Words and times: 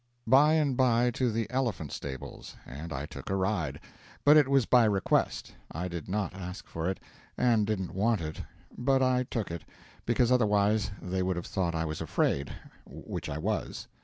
By 0.25 0.53
and 0.53 0.75
by 0.75 1.11
to 1.11 1.31
the 1.31 1.47
elephant 1.51 1.91
stables, 1.91 2.55
and 2.65 2.91
I 2.91 3.05
took 3.05 3.29
a 3.29 3.35
ride; 3.35 3.79
but 4.25 4.35
it 4.35 4.47
was 4.47 4.65
by 4.65 4.83
request 4.85 5.53
I 5.71 5.87
did 5.87 6.09
not 6.09 6.33
ask 6.33 6.65
for 6.65 6.89
it, 6.89 6.99
and 7.37 7.67
didn't 7.67 7.93
want 7.93 8.19
it; 8.21 8.41
but 8.75 9.03
I 9.03 9.27
took 9.29 9.51
it, 9.51 9.63
because 10.07 10.31
otherwise 10.31 10.89
they 10.99 11.21
would 11.21 11.35
have 11.35 11.45
thought 11.45 11.75
I 11.75 11.85
was 11.85 12.01
afraid, 12.01 12.51
which 12.87 13.29
I 13.29 13.37
was. 13.37 13.87